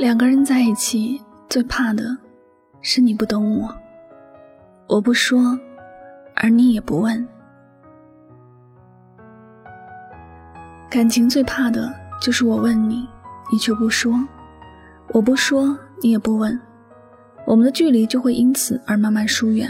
[0.00, 2.16] 两个人在一起，最怕的
[2.80, 3.76] 是你不懂我，
[4.88, 5.38] 我不说，
[6.34, 7.28] 而你也不问。
[10.88, 13.06] 感情最怕的就是我问你，
[13.52, 14.10] 你却不说；
[15.08, 16.58] 我不说，你也不问，
[17.46, 19.68] 我们的距离就会因此而慢慢疏远。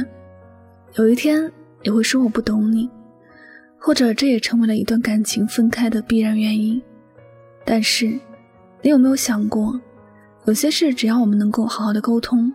[0.94, 1.50] 有一天，
[1.82, 2.88] 你会说我不懂你，
[3.80, 6.80] 或者这也成为了一段感情分开的必然原因。
[7.64, 8.06] 但是，
[8.80, 9.80] 你有没有想过？
[10.50, 12.52] 有些事，只要我们能够好好的沟通，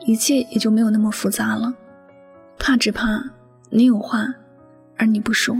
[0.00, 1.72] 一切也就没有那么复杂了。
[2.58, 3.18] 怕只怕
[3.70, 4.26] 你有话，
[4.98, 5.56] 而你不说。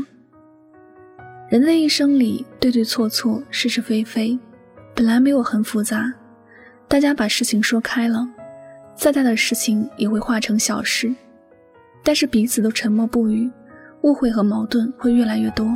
[1.48, 4.38] 人的一生里，对对错错，是是非非，
[4.94, 6.12] 本来没有很复杂。
[6.86, 8.28] 大家把事情说开了，
[8.94, 11.10] 再大的事情也会化成小事。
[12.04, 13.50] 但是彼此都沉默不语，
[14.02, 15.66] 误会和矛盾会越来越多，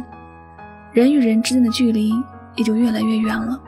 [0.93, 2.13] 人与人之间的距离
[2.57, 3.59] 也就越来越远了。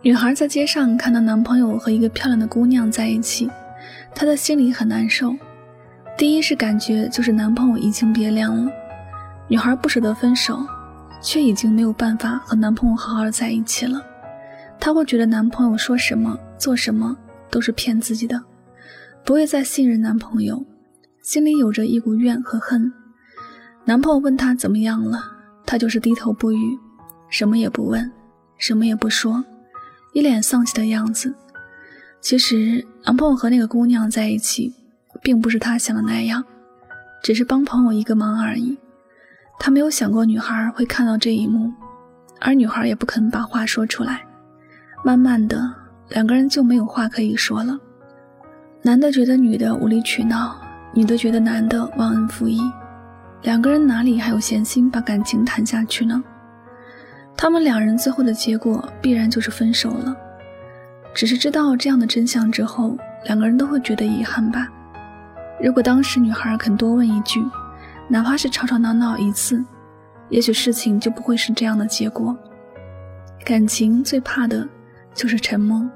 [0.00, 3.50] 女孩在街上看到男朋友和一个漂亮的姑娘在一起，
[4.14, 5.34] 她的心里很难受。
[6.16, 8.70] 第一是感觉就是男朋友移情别恋了，
[9.48, 10.64] 女孩不舍得分手，
[11.20, 14.00] 却已经没有办法和男朋友好好的在一起了。
[14.78, 17.16] 她会觉得男朋友说什么做什么
[17.50, 18.40] 都是骗自己的，
[19.24, 20.64] 不会再信任男朋友，
[21.22, 22.92] 心里有着一股怨和恨。
[23.84, 25.20] 男朋友问她怎么样了，
[25.66, 26.78] 她就是低头不语，
[27.28, 28.08] 什么也不问，
[28.58, 29.44] 什么也不说。
[30.18, 31.32] 一脸丧气的样子。
[32.20, 34.74] 其实，男朋友和那个姑娘在一起，
[35.22, 36.44] 并不是他想的那样，
[37.22, 38.76] 只是帮朋友一个忙而已。
[39.60, 41.72] 他没有想过女孩会看到这一幕，
[42.40, 44.26] 而女孩也不肯把话说出来。
[45.04, 45.72] 慢慢的，
[46.08, 47.78] 两个人就没有话可以说了。
[48.82, 50.60] 男的觉得女的无理取闹，
[50.92, 52.60] 女的觉得男的忘恩负义，
[53.42, 56.20] 两个人哪里还有闲心把感情谈下去呢？
[57.40, 60.14] 他们两人最后的结果必然就是分手了，
[61.14, 64.66] 只是知道这样的真相之后，两个人都会觉得遗憾吧。
[65.62, 67.40] 如果当时女孩肯多问一句，
[68.08, 69.64] 哪怕是吵吵闹闹一次，
[70.30, 72.36] 也许事情就不会是这样的结果。
[73.44, 74.68] 感情最怕的
[75.14, 75.88] 就是沉默，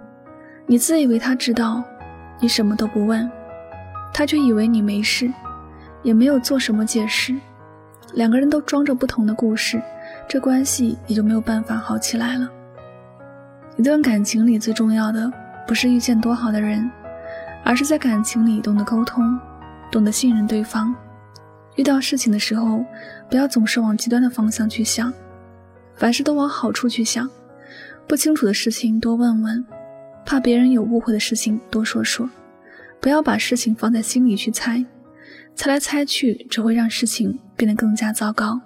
[0.65, 1.83] 你自以为他知道，
[2.39, 3.29] 你什么都不问，
[4.15, 5.29] 他却以为你没事，
[6.05, 7.35] 也没有做什么解释，
[8.15, 9.83] 两个人都装着不同的故事。
[10.33, 12.51] 这关系也就没有办法好起来了。
[13.77, 15.31] 一段感情里最重要的
[15.69, 16.91] 不是遇见多好的人，
[17.63, 19.39] 而是在感情里懂得沟通，
[19.91, 20.95] 懂得信任对方。
[21.77, 22.83] 遇到事情的时候，
[23.29, 25.13] 不要总是往极端的方向去想，
[25.97, 27.29] 凡事都往好处去想。
[28.09, 29.63] 不清楚的事情多问问，
[30.25, 32.27] 怕别人有误会的事情多说说，
[33.03, 34.83] 不要把事情放在心里去猜，
[35.55, 38.59] 猜来猜去只会让事情变得更加糟糕。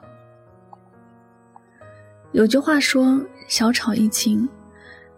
[2.32, 4.48] 有句话说：“小吵怡情。”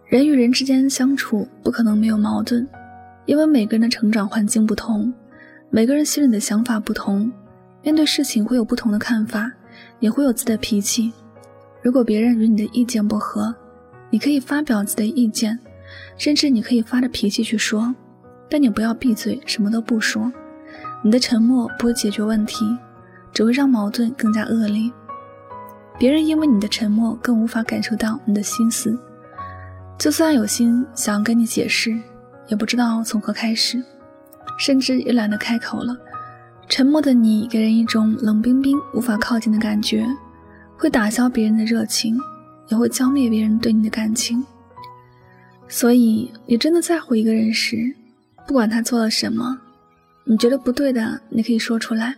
[0.07, 2.67] 人与人之间相处不可能没有矛盾，
[3.25, 5.13] 因为每个人的成长环境不同，
[5.69, 7.31] 每个人心里的想法不同，
[7.83, 9.51] 面对事情会有不同的看法，
[9.99, 11.13] 也会有自己的脾气。
[11.81, 13.53] 如果别人与你的意见不合，
[14.09, 15.59] 你可以发表自己的意见，
[16.17, 17.93] 甚至你可以发着脾气去说，
[18.49, 20.31] 但你不要闭嘴，什么都不说。
[21.03, 22.65] 你的沉默不会解决问题，
[23.31, 24.91] 只会让矛盾更加恶劣。
[25.99, 28.97] 别人因为你的沉默更无法感受到你的心思，
[29.97, 31.93] 就算有心想要跟你解释，
[32.47, 33.83] 也不知道从何开始，
[34.57, 35.95] 甚至也懒得开口了。
[36.69, 40.07] 沉默的你给人一种冷冰冰、无法靠近的感觉，
[40.77, 42.17] 会打消别人的热情，
[42.69, 44.45] 也会浇灭别人对你的感情。
[45.67, 47.93] 所以，你真的在乎一个人时，
[48.47, 49.59] 不管他做了什么，
[50.23, 52.15] 你觉得不对的，你可以说出来。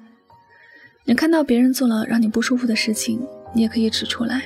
[1.06, 3.20] 你看到别人做了让你不舒服的事情。
[3.54, 4.44] 你也可以指出来，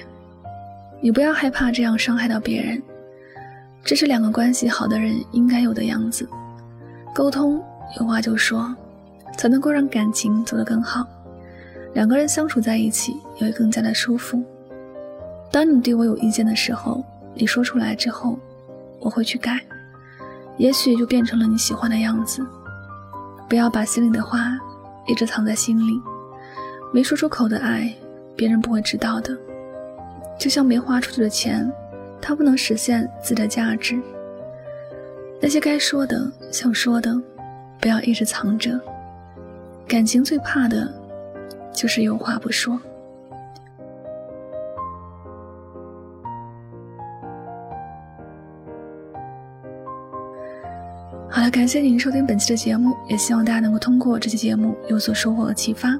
[0.99, 2.81] 你不要害怕这样伤害到别人，
[3.83, 6.27] 这是两个关系好的人应该有的样子。
[7.13, 7.61] 沟通，
[7.99, 8.75] 有话就说，
[9.37, 11.05] 才能够让感情走得更好，
[11.93, 14.43] 两个人相处在一起也会更加的舒服。
[15.51, 17.03] 当你对我有意见的时候，
[17.33, 18.37] 你说出来之后，
[18.99, 19.61] 我会去改，
[20.57, 22.45] 也许就变成了你喜欢的样子。
[23.47, 24.57] 不要把心里的话
[25.07, 26.01] 一直藏在心里，
[26.91, 27.93] 没说出口的爱。
[28.35, 29.35] 别人不会知道的，
[30.37, 31.71] 就像没花出去的钱，
[32.21, 34.01] 它不能实现自己的价值。
[35.41, 37.15] 那些该说的、想说的，
[37.79, 38.79] 不要一直藏着。
[39.87, 40.91] 感情最怕的，
[41.71, 42.79] 就是有话不说。
[51.29, 55.99] 好了，感谢您收听本期的节目，也希望大家能够通过这期节目有所收获和启发。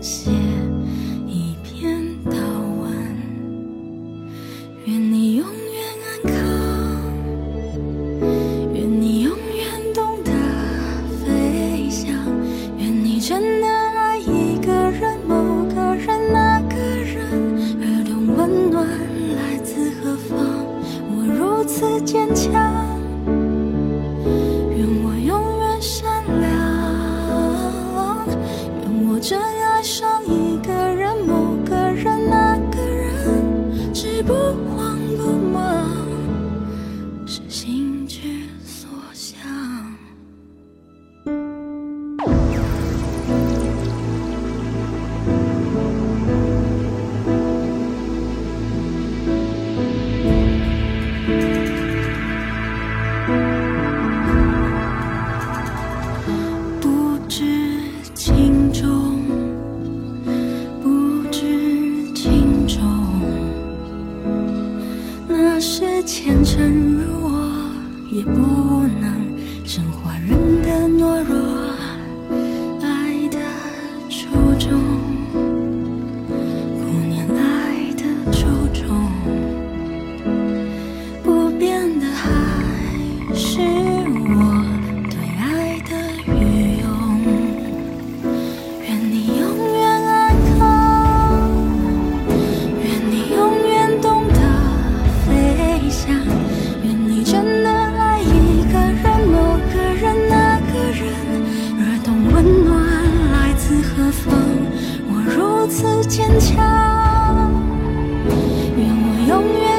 [0.00, 0.47] 谢。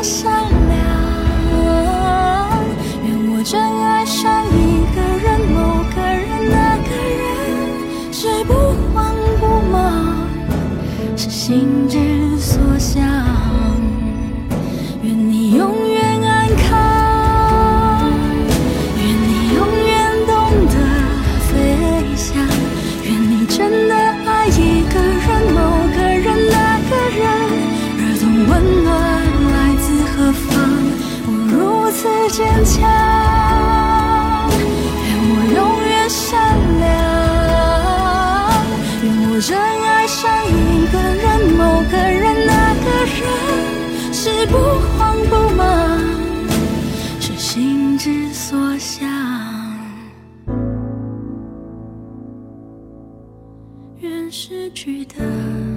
[0.02, 0.80] 善良
[3.04, 7.24] 愿我真爱上一个人某个人那个人
[8.14, 8.54] 是不
[8.94, 10.26] 慌不忙
[11.18, 12.09] 是心之
[54.02, 55.69] 人失去的。